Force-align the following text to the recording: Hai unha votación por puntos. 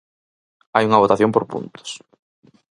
Hai 0.75 0.83
unha 0.85 1.01
votación 1.03 1.29
por 1.33 1.43
puntos. 1.51 1.89